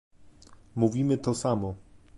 [0.75, 1.75] Mówimy to samo